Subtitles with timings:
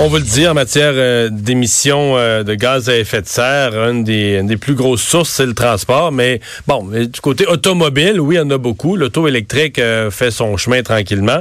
[0.00, 3.74] On veut le dire, en matière euh, d'émissions euh, de gaz à effet de serre,
[3.74, 6.12] une des, une des plus grosses sources, c'est le transport.
[6.12, 8.94] Mais bon, mais du côté automobile, oui, il y en a beaucoup.
[8.94, 11.40] L'auto électrique euh, fait son chemin tranquillement.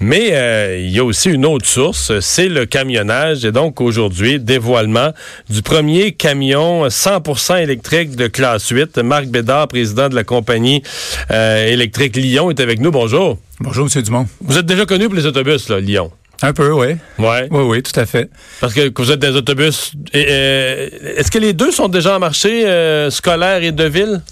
[0.00, 3.46] Mais euh, il y a aussi une autre source, c'est le camionnage.
[3.46, 5.12] Et donc aujourd'hui, dévoilement
[5.48, 8.98] du premier camion 100% électrique de classe 8.
[8.98, 10.82] Marc Bédard, président de la compagnie
[11.30, 12.90] euh, électrique Lyon, est avec nous.
[12.90, 13.38] Bonjour.
[13.60, 14.02] Bonjour, M.
[14.02, 14.28] Dumont.
[14.42, 16.12] Vous êtes déjà connu pour les autobus, là, Lyon.
[16.42, 16.96] Un peu, oui.
[17.18, 17.48] Ouais.
[17.50, 18.30] Oui, oui, tout à fait.
[18.60, 19.92] Parce que, que vous êtes des autobus.
[20.14, 24.22] euh, Est-ce que les deux sont déjà en marché, euh, scolaire et de ville?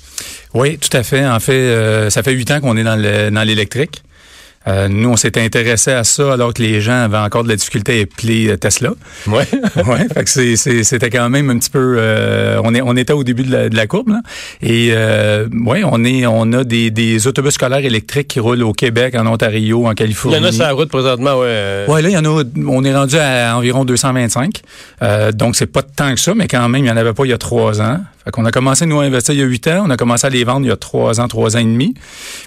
[0.55, 1.27] Oui, tout à fait.
[1.27, 4.03] En fait, euh, ça fait huit ans qu'on est dans l'électrique.
[4.69, 7.57] Euh, nous, on s'était intéressé à ça alors que les gens avaient encore de la
[7.57, 8.91] difficulté à appeler euh, Tesla.
[9.29, 9.47] Ouais.
[9.87, 11.97] ouais, fait que c'est- c'est- c'était quand même un petit peu.
[11.99, 14.21] euh, on, est, on était au début de la, de la courbe, là.
[14.63, 18.73] Et euh, ouais, on est, on a des, des autobus scolaires électriques qui roulent au
[18.73, 20.37] Québec, en Ontario, en Il Californie.
[20.37, 21.85] y en a sur la route présentement, ouais.
[21.87, 24.61] Ouais, là, il y en a, on est rendu à environ 225.
[25.03, 27.25] Euh, donc, c'est pas tant que ça, mais quand même, il n'y en avait pas
[27.25, 28.01] il y a trois ans.
[28.27, 29.85] Fait qu'on a commencé, nous, à investir il y a huit ans.
[29.87, 31.95] On a commencé à les vendre il y a trois ans, trois ans et demi.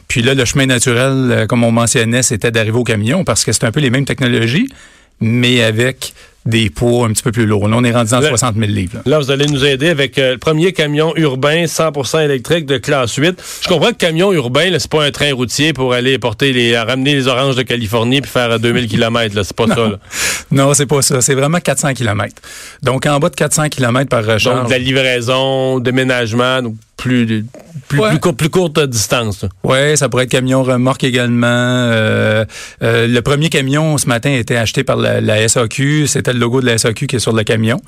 [0.10, 3.54] Puis là, le chemin naturel, euh, comme on mentionnait, c'était d'arriver au camion parce que
[3.54, 4.68] c'est un peu les mêmes technologies,
[5.22, 6.14] mais avec
[6.46, 7.68] des poids un petit peu plus lourds.
[7.68, 8.94] Là, on est rendu dans Le- 60 000 livres.
[8.96, 9.02] là.
[9.06, 13.16] Là, vous allez nous aider avec euh, le premier camion urbain 100% électrique de classe
[13.16, 13.42] 8.
[13.64, 17.14] Je comprends que camion urbain, c'est pas un train routier pour aller porter les, ramener
[17.16, 19.36] les oranges de Californie puis faire euh, 2000 km.
[19.36, 19.76] Là, c'est pas ça.
[19.76, 20.00] Là.
[20.52, 21.22] Non, c'est pas ça.
[21.22, 22.34] C'est vraiment 400 km.
[22.82, 24.44] Donc, en bas de 400 km par recharge.
[24.46, 27.46] Donc, de la livraison, déménagement, donc plus,
[27.88, 28.10] plus, Ouais.
[28.10, 29.46] plus, cour- plus courte distance.
[29.64, 31.48] Ouais, ça pourrait être camion remorque également.
[31.48, 32.44] Euh,
[32.84, 36.06] euh, le premier camion ce matin a été acheté par la, la SAQ.
[36.08, 37.80] C'était le logo de la SAQ qui est sur le camion.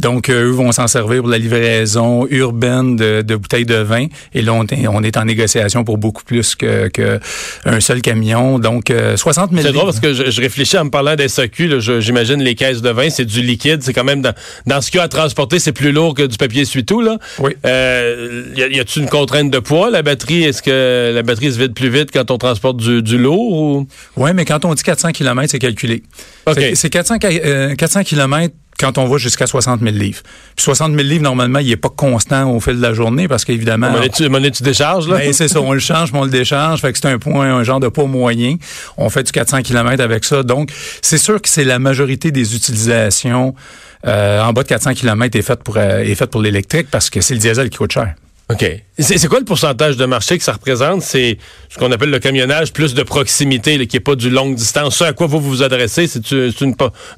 [0.00, 4.06] Donc, euh, eux vont s'en servir pour la livraison urbaine de, de bouteilles de vin.
[4.34, 7.20] Et là, on est, on est en négociation pour beaucoup plus que, que
[7.66, 8.58] un seul camion.
[8.58, 11.28] Donc, euh, 60 000 C'est drôle parce que je, je réfléchis en me parlant des
[11.28, 14.34] SAQ, là, je- j'imagine les caisses de vin, c'est du liquide, c'est quand même dans,
[14.66, 17.00] dans ce qu'il y a à transporter, c'est plus lourd que du papier essuie-tout.
[17.02, 17.18] Là.
[17.38, 17.54] Oui.
[18.54, 20.44] Y a-t-il une contrainte de poids, la batterie?
[20.44, 23.52] Est-ce que la batterie se vide plus vite quand on transporte du, du lourd?
[23.52, 23.88] Ou...
[24.16, 26.02] Oui, mais quand on dit 400 km, c'est calculé.
[26.54, 30.20] C'est- C'est 400, ca- euh, 400 km quand on va jusqu'à 60 000 livres.
[30.54, 33.46] Puis 60 000 livres, normalement, il n'est pas constant au fil de la journée parce
[33.46, 33.90] qu'évidemment...
[33.90, 35.16] Monnaie tu, monnaie tu décharges, là?
[35.16, 36.82] Ben, c'est ça, on le change, puis on le décharge.
[36.82, 38.56] Fait que c'est un point, un genre de poids moyen.
[38.98, 40.42] On fait du 400 km avec ça.
[40.42, 40.70] Donc,
[41.00, 43.54] c'est sûr que c'est la majorité des utilisations
[44.06, 47.08] euh, en bas de 400 km est faite pour, euh, est faite pour l'électrique parce
[47.08, 48.14] que c'est le diesel qui coûte cher.
[48.48, 48.64] OK.
[48.98, 51.02] C'est quoi le pourcentage de marché que ça représente?
[51.02, 51.36] C'est
[51.68, 54.96] ce qu'on appelle le camionnage plus de proximité, là, qui n'est pas du longue distance.
[54.96, 56.52] Ce à quoi vous vous adressez, c'est une,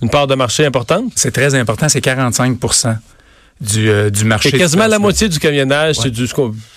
[0.03, 1.13] une part de marché importante?
[1.17, 2.59] C'est très important, c'est 45
[3.61, 4.51] du, euh, du marché.
[4.51, 5.97] C'est quasiment la moitié du camionnage.
[5.97, 6.27] C'est du,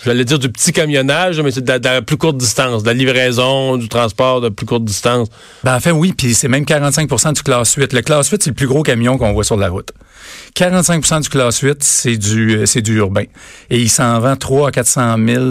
[0.04, 2.88] j'allais dire du petit camionnage, mais c'est de, la- de la plus courte distance, de
[2.88, 5.28] la livraison, du transport de plus courte distance.
[5.64, 7.92] Ben, en fait, oui, puis c'est même 45% du classe 8.
[7.92, 9.92] Le classe 8, c'est le plus gros camion qu'on voit sur la route.
[10.56, 13.24] 45% du classe 8, c'est du, euh, c'est du urbain.
[13.70, 15.44] Et il s'en vend 3 à 400 000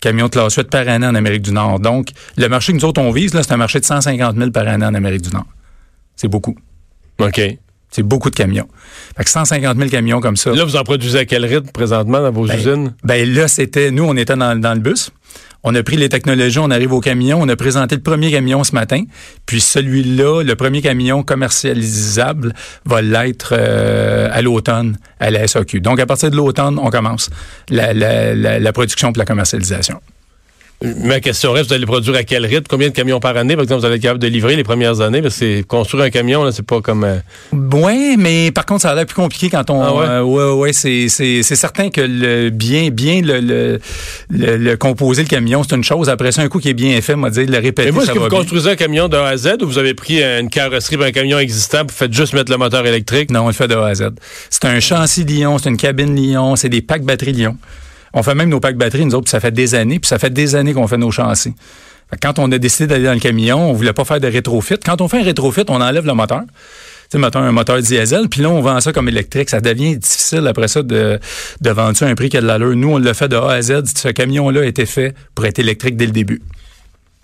[0.00, 1.80] camions de classe 8 par année en Amérique du Nord.
[1.80, 4.50] Donc, le marché que nous autres, on vise, là, c'est un marché de 150 000
[4.50, 5.46] par année en Amérique du Nord.
[6.16, 6.56] C'est beaucoup.
[7.18, 7.40] OK.
[7.90, 8.68] C'est beaucoup de camions.
[9.16, 10.50] Fait que 150 000 camions comme ça.
[10.50, 12.94] Là, vous en produisez à quel rythme présentement dans vos Ben, usines?
[13.04, 15.10] Ben là, c'était, nous, on était dans, dans le bus.
[15.64, 18.64] On a pris les technologies, on arrive au camion, on a présenté le premier camion
[18.64, 19.04] ce matin.
[19.46, 22.54] Puis celui-là, le premier camion commercialisable,
[22.84, 25.80] va l'être euh, à l'automne à la SAQ.
[25.80, 27.30] Donc à partir de l'automne, on commence
[27.68, 30.00] la, la, la, la production pour la commercialisation.
[31.04, 32.64] Ma question reste, vous allez produire à quel rythme?
[32.68, 33.54] Combien de camions par année?
[33.54, 35.22] Par exemple, vous allez être capable de livrer les premières années?
[35.22, 37.04] Parce que c'est- construire un camion, là, c'est pas comme...
[37.04, 37.18] euh,
[37.52, 39.82] Oui, mais par contre, ça a l'air plus compliqué quand on.
[39.82, 40.06] Ah ouais?
[40.08, 43.78] euh, ouais, ouais, c'est, c'est, c'est certain que le bien, bien le, le,
[44.30, 46.08] le, le composer le camion, c'est une chose.
[46.08, 47.84] Après ça, un coup qui est bien fait, moi dire le répéter.
[47.84, 48.38] Mais vous, est-ce que vous bien.
[48.38, 51.06] construisez un camion de A à Z ou vous avez pris euh, une carrosserie pour
[51.06, 53.30] un camion existant vous faites juste mettre le moteur électrique?
[53.30, 54.08] Non, on le fait de A à Z.
[54.50, 57.56] C'est un châssis Lyon, c'est une cabine Lyon, c'est des packs batteries Lyon.
[58.14, 60.18] On fait même nos packs batteries, nous autres, puis ça fait des années, puis ça
[60.18, 61.54] fait des années qu'on fait nos châssis.
[62.20, 64.76] Quand on a décidé d'aller dans le camion, on voulait pas faire de rétrofit.
[64.84, 66.42] Quand on fait un rétrofit, on enlève le moteur.
[67.10, 69.50] Tu sais, un moteur diesel, puis là, on vend ça comme électrique.
[69.50, 71.18] Ça devient difficile après ça de,
[71.62, 72.74] vendre ça à un prix qui a de l'allure.
[72.76, 73.82] Nous, on l'a fait de A à Z.
[73.96, 76.42] Ce camion-là été fait pour être électrique dès le début.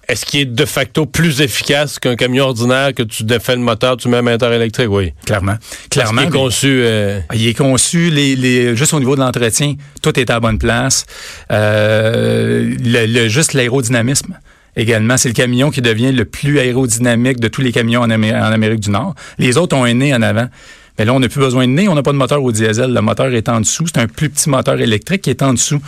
[0.09, 3.99] Est-ce qu'il est de facto plus efficace qu'un camion ordinaire que tu défais le moteur,
[3.99, 4.89] tu mets un moteur électrique?
[4.89, 5.13] Oui.
[5.27, 5.57] Clairement.
[5.91, 6.23] Clairement.
[6.23, 6.81] il est conçu.
[6.83, 7.21] Euh...
[7.35, 10.59] Il est conçu, les, les, juste au niveau de l'entretien, tout est à la bonne
[10.59, 11.05] place.
[11.53, 14.39] Euh, le, le, juste l'aérodynamisme
[14.77, 15.19] également.
[15.19, 18.45] C'est le camion qui devient le plus aérodynamique de tous les camions en, Amé en
[18.45, 19.15] Amérique du Nord.
[19.39, 20.49] Les autres ont un nez en avant.
[20.99, 22.93] Mais là, on n'a plus besoin de nez, on n'a pas de moteur au diesel.
[22.93, 23.85] Le moteur est en dessous.
[23.87, 25.81] C'est un plus petit moteur électrique qui est en dessous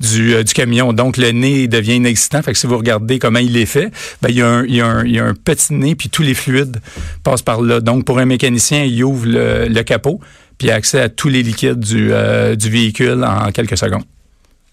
[0.00, 0.92] du, euh, camion.
[0.92, 2.42] Donc, le nez devient inexistant.
[2.42, 5.74] Fait que si vous regardez comment il est fait, ben, il, y a un, petit
[5.74, 6.80] nez, puis tous les fluides
[7.24, 7.80] passent par là.
[7.80, 10.20] Donc, pour un mécanicien, il ouvre le, capot,
[10.58, 14.04] puis il a accès à tous les liquides du, euh, véhicule en quelques secondes.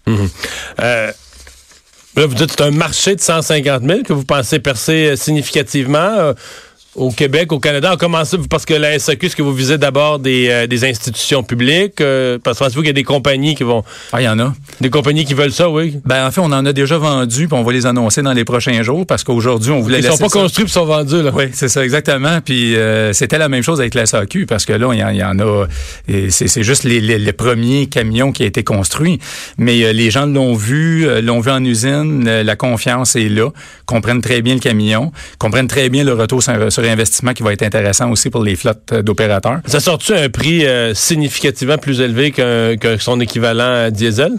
[0.06, 0.16] Mmh.
[0.80, 1.12] Euh
[2.16, 6.34] Là, vous dites c'est un marché de 150 000 que vous pensez percer significativement
[6.96, 10.18] au Québec, au Canada, on commence parce que la SAQ, est-ce que vous visez d'abord
[10.18, 12.00] des, euh, des, institutions publiques?
[12.00, 13.84] Euh, parce que pensez-vous qu'il y a des compagnies qui vont...
[14.12, 14.52] Ah, il y en a.
[14.80, 16.00] Des compagnies qui veulent ça, oui?
[16.04, 18.44] Ben, en fait, on en a déjà vendu, puis on va les annoncer dans les
[18.44, 20.00] prochains jours, parce qu'aujourd'hui, on voulait...
[20.00, 21.30] Ils sont pas construits, puis sont vendus, là.
[21.32, 22.40] Oui, c'est ça, exactement.
[22.44, 25.24] Puis euh, c'était la même chose avec la SAQ, parce que là, il y, y,
[25.24, 25.66] en a...
[26.30, 29.20] C'est juste les, les, les, premiers camions qui ont été construits.
[29.58, 33.50] Mais les gens l'ont vu, l'ont vu en usine, la confiance est là,
[33.86, 37.52] comprennent très bien le camion, comprennent très bien le retour sur, sur investissement qui va
[37.52, 39.60] être intéressant aussi pour les flottes d'opérateurs.
[39.66, 44.32] Ça sort-tu un prix euh, significativement plus élevé qu'un qu son équivalent diesel?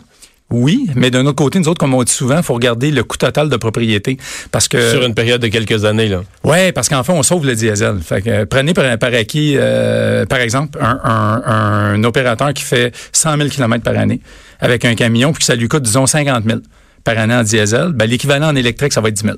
[0.50, 3.04] Oui, mais d'un autre côté, nous autres, comme on dit souvent, il faut regarder le
[3.06, 4.18] coût total de propriété.
[4.52, 6.24] Parce que Sur une période de quelques années, là.
[6.44, 8.00] Oui, parce qu'en fait, on sauve le diesel.
[8.02, 12.64] Fait que, euh, prenez par, par acquis, euh, par exemple, un, un, un, opérateur qui
[12.64, 14.20] fait 100 000 km par année
[14.60, 16.60] avec un camion, puis que ça lui coûte, disons, 50 000
[17.06, 17.94] par année en diesel.
[17.94, 19.38] Ben, l'équivalent en électrique, ça va être 10 000.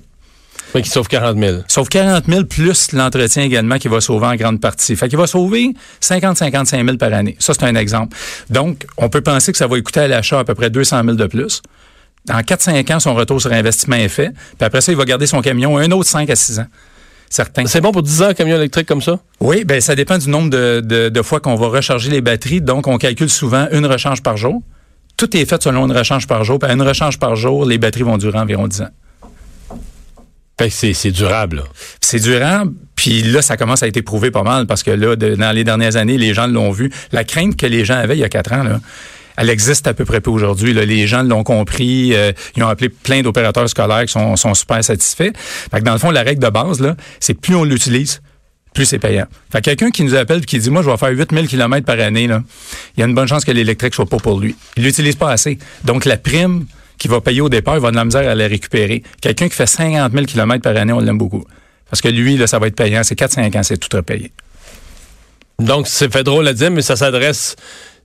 [0.76, 1.58] Oui, qui sauve 40 000.
[1.68, 4.96] Sauve 40 000 plus l'entretien également qui va sauver en grande partie.
[4.96, 7.36] Fait qu'il va sauver 50-55 000 par année.
[7.40, 8.18] Ça, c'est un exemple.
[8.50, 11.16] Donc, on peut penser que ça va coûter à l'achat à peu près 200 000
[11.16, 11.62] de plus.
[12.32, 14.30] En 4-5 ans, son retour sur investissement est fait.
[14.30, 16.68] Puis après ça, il va garder son camion un autre 5 à 6 ans.
[17.30, 17.66] Certains.
[17.66, 19.20] C'est bon pour 10 ans, un camion électrique comme ça?
[19.40, 22.62] Oui, ben ça dépend du nombre de, de, de fois qu'on va recharger les batteries.
[22.62, 24.62] Donc, on calcule souvent une recharge par jour.
[25.18, 26.60] Tout est fait selon une recharge par jour.
[26.60, 28.90] Puis à une recharge par jour, les batteries vont durer environ 10 ans.
[30.60, 31.64] Fait que c'est durable.
[32.00, 32.74] C'est durable.
[32.96, 35.96] Puis là, ça commence à être prouvé pas mal parce que là, dans les dernières
[35.96, 36.92] années, les gens l'ont vu.
[37.12, 38.80] La crainte que les gens avaient il y a quatre ans, là,
[39.36, 40.74] elle existe à peu près peu aujourd'hui.
[40.74, 42.14] Les gens l'ont compris.
[42.14, 45.32] Euh, ils ont appelé plein d'opérateurs scolaires qui sont, super satisfaits.
[45.36, 48.22] Fait que dans le fond, la règle de base, c'est plus on l'utilise,
[48.74, 49.26] plus c'est payant.
[49.52, 51.86] Fait que quelqu'un qui nous appelle et qui dit, moi, je vais faire 8000 km
[51.86, 54.56] par année, il y a une bonne chance que l'électrique soit pas pour lui.
[54.78, 55.58] Il l'utilise pas assez.
[55.84, 56.66] Donc, la prime
[56.98, 59.04] qui va payer au départ, il va de la misère à la récupérer.
[59.22, 61.44] Quelqu'un qui fait 50 000 km par année, on l'aime beaucoup.
[61.90, 63.04] Parce que lui, là, ça va être payant.
[63.04, 64.32] C'est 4-5 ans, c'est tout repayé.
[65.60, 67.56] Donc, c'est fait drôle à dire, mais ça s'adresse...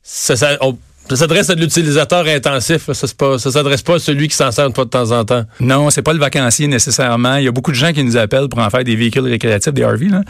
[0.03, 2.93] Ça, ça, on, ça s'adresse à l'utilisateur intensif.
[2.93, 5.45] Ça ne s'adresse pas à celui qui s'en sert une fois de temps en temps.
[5.61, 7.37] Non, c'est pas le vacancier nécessairement.
[7.37, 9.73] Il y a beaucoup de gens qui nous appellent pour en faire des véhicules récréatifs,
[9.73, 10.23] des RV, là,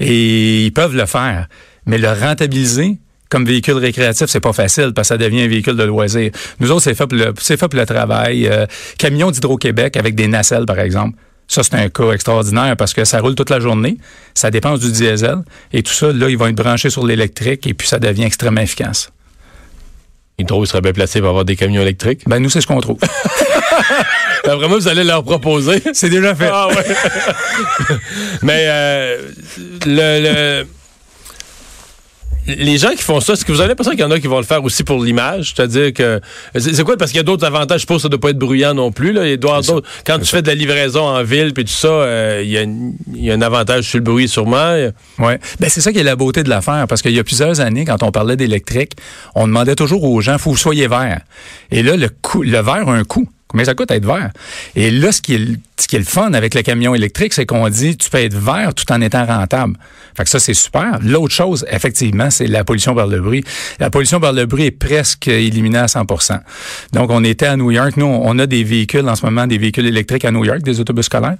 [0.00, 1.48] et ils peuvent le faire.
[1.84, 2.98] Mais le rentabiliser,
[3.32, 6.30] comme véhicule récréatif, c'est pas facile parce que ça devient un véhicule de loisir.
[6.60, 8.46] Nous autres, c'est fait pour le, c'est fait pour le travail.
[8.46, 8.66] Euh,
[8.98, 11.16] camion d'Hydro-Québec avec des nacelles, par exemple.
[11.48, 13.96] Ça, c'est un cas extraordinaire parce que ça roule toute la journée,
[14.34, 15.38] ça dépense du diesel
[15.72, 18.60] et tout ça, là, ils vont être branchés sur l'électrique et puis ça devient extrêmement
[18.60, 19.10] efficace.
[20.38, 22.22] Hydro serait bien placé pour avoir des camions électriques?
[22.26, 22.98] Ben, nous, c'est ce qu'on trouve.
[24.44, 25.82] ben, vraiment, vous allez leur proposer?
[25.94, 26.50] C'est déjà fait.
[26.52, 27.96] Ah, ouais.
[28.42, 29.28] Mais euh,
[29.86, 30.62] le...
[30.62, 30.66] le
[32.46, 34.26] les gens qui font ça, est-ce que vous avez l'impression qu'il y en a qui
[34.26, 35.52] vont le faire aussi pour l'image?
[35.54, 36.20] C'est-à-dire que.
[36.56, 36.96] C'est quoi?
[36.96, 37.78] Parce qu'il y a d'autres avantages.
[37.78, 39.12] Je suppose que ça ne doit pas être bruyant non plus.
[39.12, 39.28] Là.
[39.28, 39.88] Il doit d'autres.
[40.04, 42.62] Quand tu fais de la livraison en ville puis tout ça, euh, il, y a
[42.62, 44.74] il, y a un avantage sur le bruit sûrement.
[45.18, 45.32] Oui.
[45.60, 46.86] Ben, c'est ça qui est la beauté de l'affaire.
[46.88, 48.92] Parce qu'il y a plusieurs années, quand on parlait d'électrique,
[49.34, 51.20] on demandait toujours aux gens, faut que vous soyez vert.
[51.70, 53.28] Et là, le, coût, le verre a un coût.
[53.52, 54.30] Combien ça coûte être vert?
[54.74, 58.18] Et là, ce qui est, fun avec le camion électrique, c'est qu'on dit tu peux
[58.18, 59.76] être vert tout en étant rentable.
[60.16, 60.98] Fait que ça, c'est super.
[61.02, 63.44] L'autre chose, effectivement, c'est la pollution par le bruit.
[63.78, 66.40] La pollution par le bruit est presque éliminée à 100%
[66.94, 67.98] Donc, on était à New York.
[67.98, 70.80] Nous, on a des véhicules en ce moment, des véhicules électriques à New York, des
[70.80, 71.36] autobus scolaires.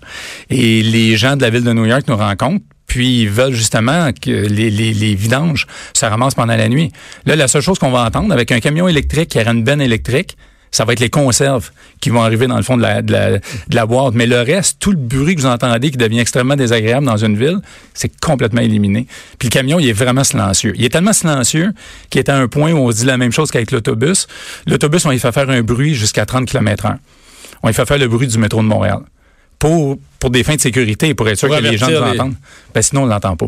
[0.50, 4.10] Et les gens de la ville de New York nous rencontrent puis ils veulent justement
[4.12, 6.92] que les, vidanges se ramassent pendant la nuit.
[7.24, 9.80] Là, la seule chose qu'on va entendre avec un camion électrique qui aura une benne
[9.80, 10.36] électrique,
[10.72, 14.14] ça va être les conserves qui vont arriver dans le fond de la, de boîte.
[14.14, 17.36] Mais le reste, tout le bruit que vous entendez qui devient extrêmement désagréable dans une
[17.36, 17.60] ville,
[17.94, 19.06] c'est complètement éliminé.
[19.38, 20.72] Puis le camion, il est vraiment silencieux.
[20.76, 21.72] Il est tellement silencieux
[22.10, 24.26] qu'il est à un point où on se dit la même chose qu'avec l'autobus.
[24.66, 26.96] L'autobus, on y fait faire un bruit jusqu'à 30 km heure.
[27.62, 29.00] On y fait faire le bruit du métro de Montréal
[29.62, 32.20] pour pour des fins de sécurité, pour être sûr Pour que les gens nous les-
[32.20, 32.34] entendent.
[32.72, 33.46] Ben, sinon, on l'entend pas.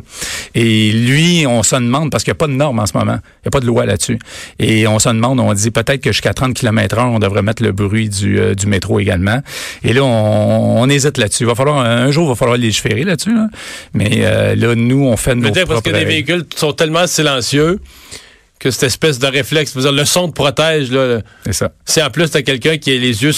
[0.56, 3.12] Et lui, on se demande, parce qu'il n'y a pas de normes en ce moment,
[3.22, 4.18] il n'y a pas de loi là-dessus.
[4.58, 7.62] Et on se demande, on dit peut-être que jusqu'à 30 km heure, on devrait mettre
[7.62, 9.40] le bruit du, euh, du métro également.
[9.84, 11.44] Et là, on, on hésite là-dessus.
[11.44, 13.32] Il va falloir, un jour, il va falloir légiférer là-dessus.
[13.34, 13.46] là.
[13.92, 17.06] Mais euh, là, nous, on fait nos Peut-être parce que propres les véhicules sont tellement
[17.06, 17.78] silencieux
[18.64, 20.90] que cette espèce de réflexe, dire, le son te protège.
[20.90, 21.70] Là, C'est ça.
[21.84, 23.32] Si en plus t'as quelqu'un qui a les yeux,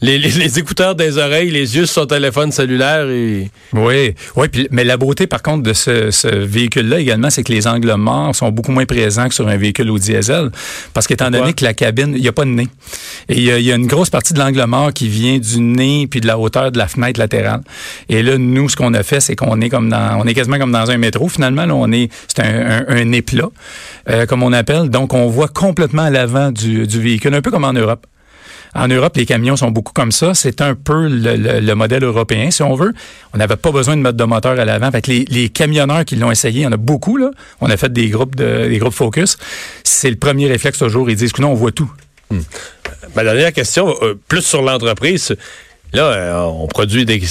[0.00, 4.46] les, les- les écouteurs des oreilles, les yeux sur son téléphone cellulaire et Oui, oui.
[4.70, 8.34] mais la beauté, par contre, de ce, ce véhicule-là également, c'est que les angles morts
[8.34, 10.50] sont beaucoup moins présents que sur un véhicule au diesel,
[10.94, 12.68] parce qu'étant donné que la cabine, il n'y a pas de nez.
[13.28, 15.38] Et il y, a- il y a une grosse partie de l'angle mort qui vient
[15.38, 17.62] du nez puis de la hauteur de la fenêtre latérale.
[18.08, 20.58] Et là, nous, ce qu'on a fait, c'est qu'on est comme dans, on est quasiment
[20.58, 21.28] comme dans un métro.
[21.28, 23.48] Finalement, là, on est, c'est un, un, un nez plat,
[24.08, 24.67] euh, comme on appelle.
[24.70, 28.06] Donc, on voit complètement à l'avant du, véhicule, un peu comme en Europe.
[28.74, 30.34] En Europe, les camions sont beaucoup comme ça.
[30.34, 32.92] C'est un peu le, le- le modèle européen, si on veut.
[33.32, 34.90] On n'avait pas besoin de mettre de moteur à l'avant.
[34.90, 37.30] Fait que les, camionneurs qui l'ont essayé, il y en a beaucoup, là.
[37.62, 39.38] On a fait des groupes de, des groupes focus.
[39.84, 41.08] C'est le premier réflexe toujours.
[41.08, 41.90] Ils disent que non, on voit tout.
[43.16, 45.34] Ma dernière question, euh, plus sur l'entreprise.
[45.94, 47.22] Là, euh, on produit des.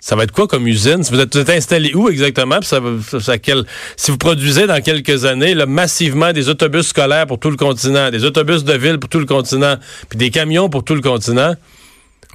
[0.00, 1.02] Ça va être quoi comme usine?
[1.02, 2.60] Vous êtes, vous êtes installé où exactement?
[2.62, 8.10] Si vous produisez dans quelques années là, massivement des autobus scolaires pour tout le continent,
[8.10, 9.76] des autobus de ville pour tout le continent,
[10.08, 11.54] puis des camions pour tout le continent,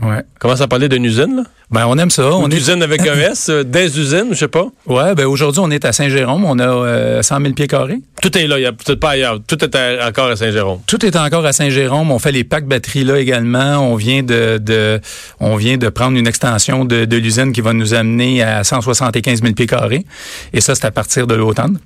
[0.02, 0.24] Ouais.
[0.40, 1.38] commence à parler d'une usine?
[1.38, 1.44] Là?
[1.72, 2.30] Ben, on aime ça.
[2.36, 4.68] On est, d'usine avec un S, euh, des usines, je sais pas.
[4.86, 6.46] ouais, ben, aujourd'hui, on est à Saint-Jérôme.
[6.46, 8.02] On a euh, 100 000 pieds carrés.
[8.22, 9.40] Tout est là, il n'y a peut-être pas ailleurs.
[9.48, 10.80] Tout est à- encore à Saint-Jérôme.
[10.86, 12.12] Tout est encore à Saint-Jérôme.
[12.12, 13.80] On fait les packs batteries là également.
[13.80, 15.00] On vient de, de
[15.40, 19.42] on vient de prendre une extension de, de l'usine qui va nous amener à 175
[19.42, 20.06] 000 pieds carrés.
[20.54, 21.80] Et ça, c'est à partir de l'automne.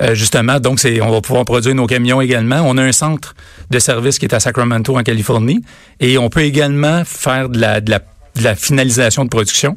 [0.00, 2.60] Euh, justement, donc c'est, on va pouvoir produire nos camions également.
[2.64, 3.34] On a un centre
[3.70, 5.60] de service qui est à Sacramento en Californie,
[5.98, 8.00] et on peut également faire de la, de la
[8.36, 9.76] de la finalisation de production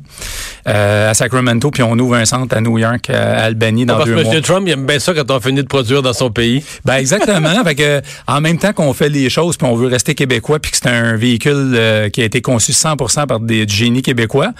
[0.67, 4.09] euh, à Sacramento, puis on ouvre un centre à New York, à Albany dans Parce
[4.09, 4.33] deux que mois.
[4.33, 4.41] M.
[4.41, 6.63] Trump, il aime bien ça quand on finit de produire dans son pays.
[6.83, 7.63] Ben exactement.
[7.63, 10.71] fait que, en même temps qu'on fait les choses, puis on veut rester québécois, puis
[10.71, 14.53] que c'est un véhicule euh, qui a été conçu 100% par des du génie québécois,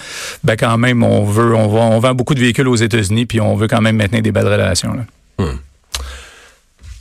[0.43, 3.41] ben quand même on veut, on, va, on vend beaucoup de véhicules aux États-Unis, puis
[3.41, 4.93] on veut quand même maintenir des belles relations.
[4.93, 5.03] Là.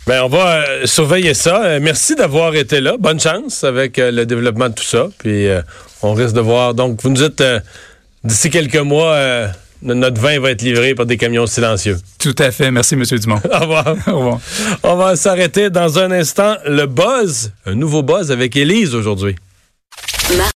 [0.07, 1.65] Ben, on va euh, surveiller ça.
[1.65, 2.95] Euh, merci d'avoir été là.
[2.97, 5.09] Bonne chance avec euh, le développement de tout ça.
[5.19, 5.63] Puis euh,
[6.01, 6.75] on risque de voir.
[6.75, 7.59] Donc, vous nous dites euh,
[8.23, 9.49] d'ici quelques mois, euh,
[9.83, 11.99] notre vin va être livré par des camions silencieux.
[12.21, 12.71] Tout à fait.
[12.71, 13.41] Merci, Monsieur Dumont.
[13.53, 13.87] Au revoir.
[14.07, 14.41] Au revoir.
[14.85, 16.55] On va s'arrêter dans un instant.
[16.65, 19.35] Le buzz, un nouveau buzz avec Élise aujourd'hui.